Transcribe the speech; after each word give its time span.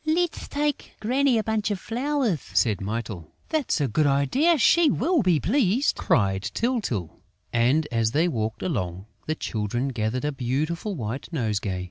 "Let's 0.03 0.47
take 0.47 0.95
Granny 0.99 1.37
a 1.37 1.43
bunch 1.43 1.69
of 1.69 1.79
flowers," 1.79 2.41
said 2.55 2.81
Mytyl. 2.81 3.29
"That's 3.49 3.79
a 3.79 3.87
good 3.87 4.07
idea! 4.07 4.57
She 4.57 4.89
will 4.89 5.21
be 5.21 5.39
pleased!" 5.39 5.95
cried 5.95 6.41
Tyltyl. 6.41 7.21
And, 7.53 7.87
as 7.91 8.09
they 8.09 8.27
walked 8.27 8.63
along, 8.63 9.05
the 9.27 9.35
Children 9.35 9.89
gathered 9.89 10.25
a 10.25 10.31
beautiful 10.31 10.95
white 10.95 11.29
nosegay. 11.31 11.79